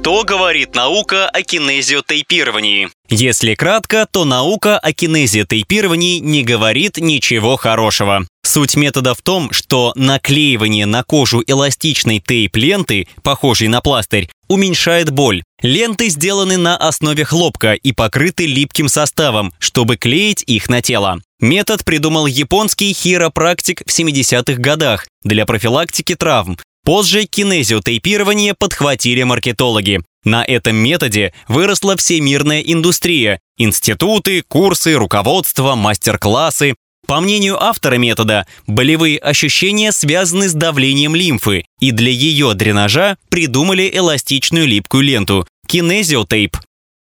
Что 0.00 0.24
говорит 0.24 0.74
наука 0.74 1.28
о 1.28 1.42
кинезиотейпировании? 1.42 2.88
Если 3.10 3.54
кратко, 3.54 4.08
то 4.10 4.24
наука 4.24 4.78
о 4.78 4.94
кинезиотейпировании 4.94 6.20
не 6.20 6.42
говорит 6.42 6.96
ничего 6.96 7.58
хорошего. 7.58 8.26
Суть 8.42 8.76
метода 8.76 9.14
в 9.14 9.20
том, 9.20 9.52
что 9.52 9.92
наклеивание 9.96 10.86
на 10.86 11.02
кожу 11.02 11.44
эластичной 11.46 12.18
тейп-ленты, 12.18 13.08
похожей 13.22 13.68
на 13.68 13.82
пластырь, 13.82 14.30
уменьшает 14.48 15.10
боль. 15.10 15.42
Ленты 15.60 16.08
сделаны 16.08 16.56
на 16.56 16.78
основе 16.78 17.26
хлопка 17.26 17.74
и 17.74 17.92
покрыты 17.92 18.46
липким 18.46 18.88
составом, 18.88 19.52
чтобы 19.58 19.98
клеить 19.98 20.42
их 20.46 20.70
на 20.70 20.80
тело. 20.80 21.20
Метод 21.40 21.84
придумал 21.84 22.26
японский 22.26 22.94
хиропрактик 22.94 23.82
в 23.86 23.90
70-х 23.90 24.60
годах 24.60 25.06
для 25.24 25.44
профилактики 25.44 26.14
травм, 26.14 26.58
Позже 26.90 27.24
кинезиотейпирование 27.24 28.52
подхватили 28.52 29.22
маркетологи. 29.22 30.00
На 30.24 30.42
этом 30.44 30.74
методе 30.74 31.32
выросла 31.46 31.96
всемирная 31.96 32.62
индустрия, 32.62 33.38
институты, 33.58 34.42
курсы, 34.42 34.94
руководство, 34.94 35.76
мастер-классы. 35.76 36.74
По 37.06 37.20
мнению 37.20 37.62
автора 37.62 37.94
метода, 37.94 38.44
болевые 38.66 39.18
ощущения 39.20 39.92
связаны 39.92 40.48
с 40.48 40.52
давлением 40.52 41.14
лимфы, 41.14 41.64
и 41.78 41.92
для 41.92 42.10
ее 42.10 42.54
дренажа 42.54 43.18
придумали 43.28 43.88
эластичную 43.94 44.66
липкую 44.66 45.04
ленту– 45.04 45.46
кинезиотейп. 45.68 46.56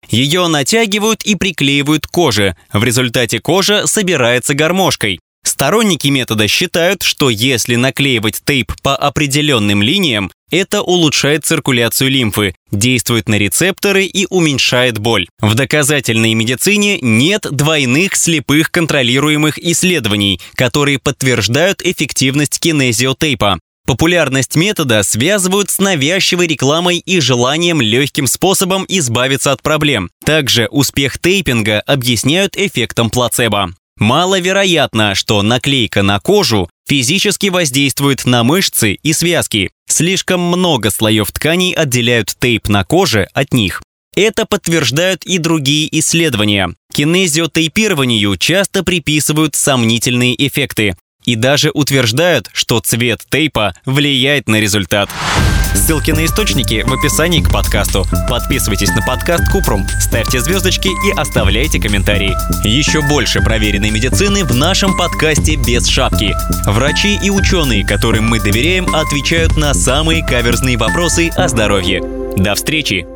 Ее 0.09 0.46
натягивают 0.46 1.23
и 1.24 1.35
приклеивают 1.35 2.07
к 2.07 2.10
коже. 2.10 2.57
В 2.73 2.82
результате 2.85 3.38
кожа 3.38 3.87
собирается 3.87 4.55
гармошкой. 4.55 5.21
Сторонники 5.45 6.09
метода 6.09 6.48
считают, 6.48 7.03
что 7.03 7.30
если 7.30 7.77
наклеивать 7.77 8.41
тейп 8.45 8.73
по 8.83 8.97
определенным 8.97 9.83
линиям, 9.83 10.30
это 10.51 10.83
улучшает 10.83 11.45
циркуляцию 11.45 12.10
лимфы, 12.10 12.55
действует 12.71 13.29
на 13.29 13.37
рецепторы 13.37 14.05
и 14.05 14.27
уменьшает 14.30 14.99
боль. 14.99 15.29
В 15.41 15.55
доказательной 15.55 16.35
медицине 16.35 16.99
нет 17.01 17.46
двойных 17.51 18.16
слепых 18.16 18.71
контролируемых 18.71 19.59
исследований, 19.59 20.41
которые 20.55 20.99
подтверждают 20.99 21.83
эффективность 21.83 22.59
кинезиотейпа. 22.61 23.59
Популярность 23.87 24.57
метода 24.57 25.02
связывают 25.02 25.68
с 25.68 25.79
навязчивой 25.79 26.46
рекламой 26.46 26.99
и 26.99 27.21
желанием 27.21 27.83
легким 27.83 28.27
способом 28.27 28.87
избавиться 28.88 29.52
от 29.52 29.61
проблем. 29.61 30.11
Также 30.24 30.68
успех 30.71 31.18
тейпинга 31.18 31.80
объясняют 31.80 32.57
эффектом 32.57 33.11
плацебо. 33.11 33.74
Маловероятно, 33.98 35.14
что 35.14 35.42
наклейка 35.42 36.02
на 36.02 36.18
кожу 36.20 36.68
физически 36.87 37.46
воздействует 37.48 38.24
на 38.24 38.42
мышцы 38.45 38.95
и 38.95 39.12
связки. 39.12 39.70
Слишком 39.88 40.40
много 40.40 40.90
слоев 40.90 41.30
тканей 41.30 41.73
отделяют 41.73 42.34
тейп 42.38 42.68
на 42.68 42.84
коже 42.84 43.28
от 43.32 43.52
них. 43.52 43.82
Это 44.16 44.46
подтверждают 44.46 45.24
и 45.24 45.38
другие 45.38 45.88
исследования. 45.98 46.74
Кинезиотейпированию 46.92 48.37
часто 48.37 48.84
приписывают 48.84 49.54
сомнительные 49.54 50.34
эффекты 50.46 50.96
и 51.24 51.37
даже 51.37 51.70
утверждают, 51.72 52.48
что 52.52 52.80
цвет 52.80 53.22
тейпа 53.28 53.74
влияет 53.84 54.48
на 54.48 54.60
результат. 54.60 55.10
Ссылки 55.75 56.13
на 56.13 56.25
источники 56.25 56.85
в 56.87 56.93
описании 56.93 57.43
к 57.43 57.51
подкасту. 57.51 58.07
Подписывайтесь 58.29 58.91
на 58.95 59.03
подкаст 59.03 59.51
Купрум, 59.51 59.87
ставьте 60.01 60.41
звездочки 60.41 60.89
и 60.89 61.13
оставляйте 61.17 61.80
комментарии. 61.80 62.35
Еще 62.67 63.03
больше 63.03 63.41
проверенной 63.41 63.91
медицины 63.91 64.45
в 64.45 64.55
нашем 64.55 64.97
подкасте 64.97 65.56
«Без 65.56 65.87
шапки». 65.87 66.34
Врачи 66.67 67.19
и 67.22 67.31
ученые, 67.31 67.87
которым 67.87 68.25
мы 68.25 68.41
доверяем, 68.41 68.95
отвечают 68.95 69.56
на 69.56 69.75
самые 69.75 70.25
каверзные 70.25 70.78
вопросы 70.78 71.28
о 71.31 71.49
здоровье. 71.49 72.03
До 72.37 72.55
встречи! 72.55 73.13